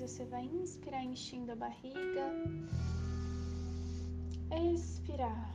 você 0.00 0.24
vai 0.24 0.44
inspirar 0.44 1.04
enchendo 1.04 1.52
a 1.52 1.56
barriga, 1.56 2.32
expirar. 4.50 5.52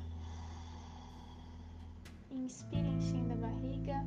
Inspira 2.29 2.87
enchendo 2.87 3.33
a 3.33 3.35
barriga, 3.37 4.05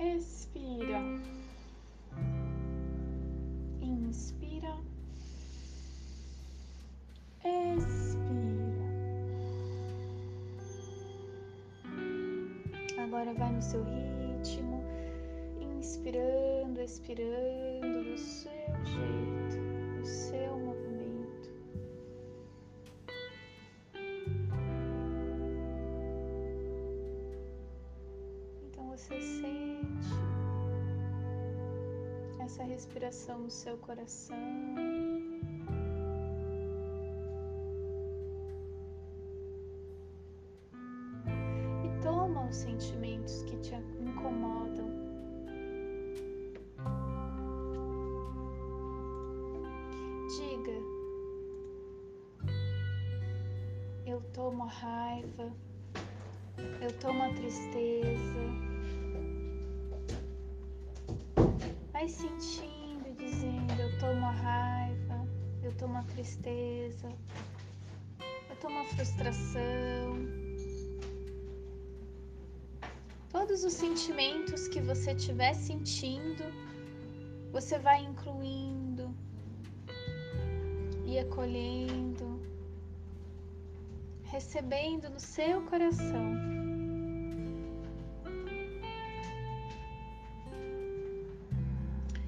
expira. 0.00 1.00
Inspira, 3.82 4.78
expira. 7.44 8.84
Agora 13.02 13.34
vai 13.34 13.52
no 13.52 13.60
seu 13.60 13.84
ritmo, 13.84 14.73
inspirando, 15.84 16.80
expirando 16.80 18.04
do 18.04 18.16
seu 18.16 18.50
jeito, 18.84 20.00
do 20.00 20.06
seu 20.06 20.58
movimento. 20.58 21.50
Então 28.62 28.88
você 28.88 29.20
sente 29.20 30.08
essa 32.42 32.64
respiração 32.64 33.40
no 33.40 33.50
seu 33.50 33.76
coração. 33.76 34.83
Eu 54.14 54.20
tomo 54.32 54.62
a 54.62 54.68
raiva, 54.68 55.52
eu 56.80 56.92
tomo 57.00 57.20
a 57.24 57.34
tristeza. 57.34 58.44
Vai 61.92 62.08
sentindo 62.08 63.12
dizendo: 63.18 63.72
Eu 63.72 63.98
tomo 63.98 64.24
a 64.24 64.30
raiva, 64.30 65.28
eu 65.64 65.72
tomo 65.72 65.98
a 65.98 66.04
tristeza, 66.04 67.08
eu 68.50 68.56
tomo 68.60 68.78
a 68.78 68.84
frustração. 68.84 70.14
todos 73.32 73.64
os 73.64 73.72
sentimentos 73.72 74.68
que 74.68 74.80
você 74.80 75.10
estiver 75.10 75.54
sentindo, 75.54 76.44
você 77.50 77.80
vai 77.80 78.04
incluindo 78.04 79.12
e 81.04 81.18
acolhendo, 81.18 82.33
recebendo 84.34 85.08
no 85.08 85.20
seu 85.20 85.62
coração. 85.62 86.26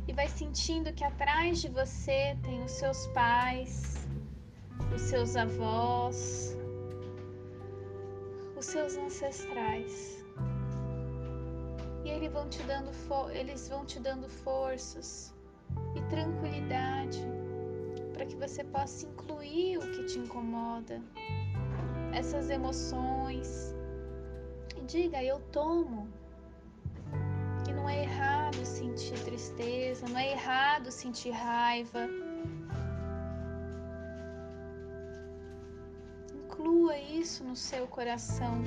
E 0.07 0.13
vai 0.13 0.29
sentindo 0.29 0.93
que 0.93 1.03
atrás 1.03 1.61
de 1.61 1.69
você 1.69 2.39
tem 2.45 2.63
os 2.63 2.71
seus 2.71 3.09
pais, 3.09 4.07
os 4.95 5.03
seus 5.03 5.35
avós, 5.37 6.57
os 8.57 8.65
seus 8.65 8.97
ancestrais 8.97 10.25
eles 12.17 12.33
vão 12.33 12.49
te 12.49 12.63
dando, 12.63 12.91
eles 13.33 13.69
vão 13.69 13.85
te 13.85 14.01
dando 14.01 14.29
forças 14.29 15.35
e 15.95 16.01
tranquilidade 16.09 17.21
para 18.15 18.25
que 18.25 18.37
você 18.37 18.65
possa 18.65 19.07
incluir 19.07 19.77
o 19.77 19.91
que 19.93 20.05
te 20.05 20.19
incomoda, 20.19 21.03
essas 22.17 22.49
emoções. 22.49 23.75
E 24.77 24.81
diga: 24.85 25.23
Eu 25.23 25.39
tomo. 25.53 26.09
E 27.69 27.73
não 27.73 27.89
é 27.89 28.03
errado 28.03 28.65
sentir 28.65 29.19
tristeza, 29.25 30.07
não 30.09 30.19
é 30.19 30.33
errado 30.33 30.91
sentir 30.91 31.31
raiva. 31.31 32.09
Inclua 36.35 36.97
isso 36.99 37.45
no 37.45 37.55
seu 37.55 37.87
coração. 37.87 38.63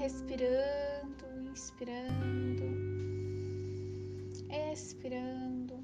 respirando, 0.00 1.26
inspirando, 1.50 2.79
expirando. 5.00 5.82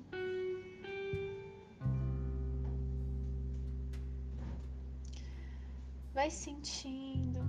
Vai 6.13 6.31
sentindo, 6.31 7.41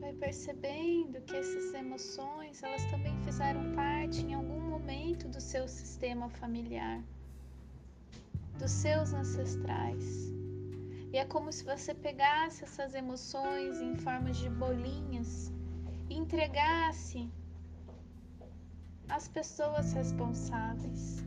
vai 0.00 0.12
percebendo 0.14 1.20
que 1.22 1.36
essas 1.36 1.74
emoções 1.74 2.62
elas 2.62 2.84
também 2.90 3.16
fizeram 3.22 3.74
parte 3.74 4.20
em 4.22 4.34
algum 4.34 4.60
momento 4.60 5.28
do 5.28 5.40
seu 5.40 5.66
sistema 5.68 6.28
familiar, 6.28 7.02
dos 8.58 8.70
seus 8.70 9.12
ancestrais. 9.12 10.30
E 11.12 11.18
é 11.18 11.24
como 11.24 11.52
se 11.52 11.64
você 11.64 11.94
pegasse 11.94 12.64
essas 12.64 12.94
emoções 12.94 13.80
em 13.80 13.96
formas 13.96 14.36
de 14.36 14.48
bolinhas 14.48 15.50
e 16.08 16.14
entregasse 16.14 17.28
às 19.10 19.28
pessoas 19.28 19.92
responsáveis. 19.92 21.24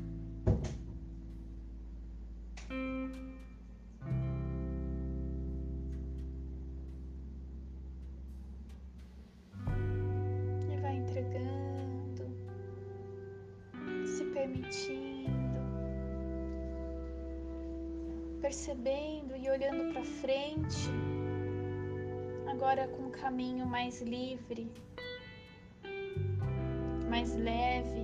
E 10.69 10.77
vai 10.81 10.95
entregando, 10.95 12.25
se 14.05 14.23
permitindo. 14.25 15.23
percebendo 18.41 19.37
e 19.37 19.49
olhando 19.49 19.93
para 19.93 20.03
frente, 20.03 20.89
agora 22.45 22.87
com 22.89 23.03
um 23.03 23.09
caminho 23.09 23.65
mais 23.65 24.01
livre, 24.01 24.69
mais 27.23 27.35
leve. 27.35 28.03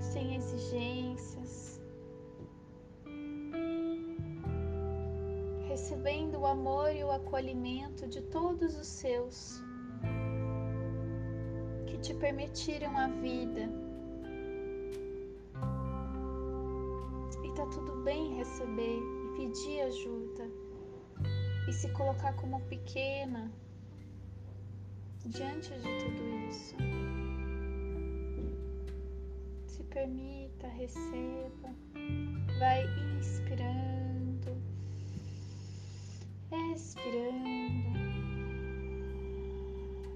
Sem 0.00 0.34
exigências, 0.34 1.80
recebendo 5.68 6.40
o 6.40 6.46
amor 6.46 6.94
e 6.94 7.04
o 7.04 7.12
acolhimento 7.12 8.08
de 8.08 8.20
todos 8.22 8.76
os 8.76 8.86
seus 8.88 9.62
que 11.86 11.96
te 11.98 12.14
permitiram 12.14 12.96
a 12.96 13.06
vida. 13.08 13.90
Tudo 17.74 18.02
bem 18.02 18.36
receber 18.36 18.98
e 18.98 19.36
pedir 19.36 19.82
ajuda. 19.82 20.50
E 21.68 21.72
se 21.72 21.92
colocar 21.92 22.34
como 22.34 22.60
pequena 22.62 23.52
diante 25.26 25.70
de 25.70 25.98
tudo 25.98 26.22
isso. 26.48 26.76
Se 29.66 29.82
permita, 29.84 30.66
receba, 30.68 31.74
vai 32.58 32.84
inspirando, 33.18 34.56
expirando, 36.74 37.98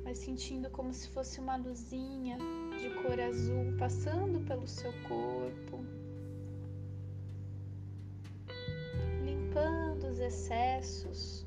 vai 0.03 0.15
sentindo 0.15 0.71
como 0.71 0.93
se 0.93 1.09
fosse 1.09 1.41
uma 1.41 1.57
luzinha 1.57 2.39
de 2.79 2.91
cor 3.03 3.21
azul 3.21 3.77
passando 3.79 4.41
pelo 4.47 4.67
seu 4.67 4.93
corpo 5.09 5.85
excessos 10.25 11.44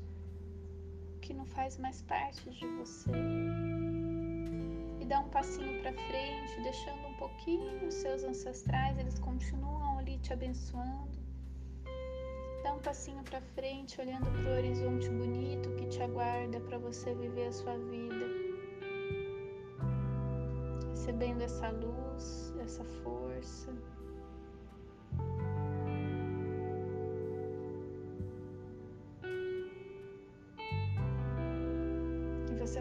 que 1.28 1.34
não 1.34 1.44
faz 1.44 1.76
mais 1.76 2.00
parte 2.00 2.48
de 2.48 2.66
você. 2.78 3.10
E 4.98 5.04
dá 5.04 5.20
um 5.20 5.28
passinho 5.28 5.78
para 5.82 5.92
frente, 5.92 6.62
deixando 6.62 7.06
um 7.06 7.14
pouquinho 7.18 7.86
os 7.86 7.92
seus 7.92 8.24
ancestrais, 8.24 8.98
eles 8.98 9.18
continuam 9.18 9.98
ali 9.98 10.16
te 10.20 10.32
abençoando. 10.32 11.18
Dá 12.64 12.72
um 12.72 12.78
passinho 12.78 13.22
para 13.24 13.42
frente, 13.42 14.00
olhando 14.00 14.24
para 14.24 14.52
o 14.52 14.56
horizonte 14.56 15.10
bonito 15.10 15.68
que 15.76 15.86
te 15.88 16.00
aguarda 16.02 16.60
para 16.60 16.78
você 16.78 17.14
viver 17.14 17.48
a 17.48 17.52
sua 17.52 17.76
vida. 17.76 18.26
Recebendo 20.88 21.42
essa 21.42 21.68
luz, 21.68 22.54
essa 22.58 22.84
força. 23.02 23.70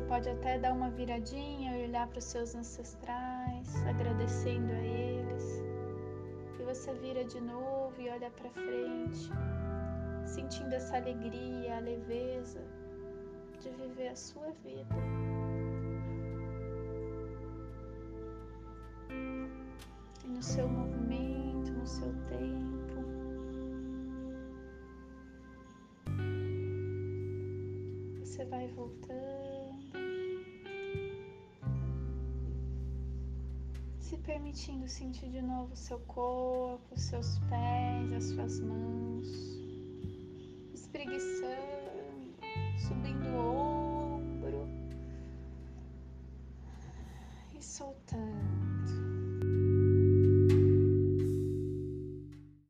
Pode 0.07 0.29
até 0.29 0.57
dar 0.57 0.73
uma 0.73 0.89
viradinha 0.89 1.77
e 1.77 1.87
olhar 1.87 2.07
para 2.07 2.19
os 2.19 2.23
seus 2.23 2.55
ancestrais, 2.55 3.75
agradecendo 3.85 4.71
a 4.71 4.79
eles. 4.79 5.63
E 6.59 6.63
você 6.63 6.93
vira 6.93 7.23
de 7.25 7.39
novo 7.41 7.93
e 7.99 8.09
olha 8.09 8.29
para 8.31 8.49
frente, 8.49 9.29
sentindo 10.25 10.73
essa 10.73 10.97
alegria, 10.97 11.77
a 11.77 11.79
leveza 11.79 12.63
de 13.59 13.69
viver 13.69 14.09
a 14.09 14.15
sua 14.15 14.51
vida. 14.63 14.95
E 20.23 20.27
no 20.27 20.41
seu 20.41 20.67
movimento, 20.67 21.71
no 21.73 21.87
seu 21.87 22.13
tempo. 22.27 22.67
Você 28.19 28.45
vai 28.45 28.67
voltando, 28.67 29.56
se 34.07 34.15
permitindo 34.19 34.87
sentir 34.87 35.29
de 35.29 35.41
novo 35.41 35.75
seu 35.75 35.99
corpo, 35.99 36.97
seus 36.97 37.39
pés, 37.49 38.13
as 38.13 38.23
suas 38.23 38.59
mãos, 38.61 39.27
espreguiçando 40.73 41.76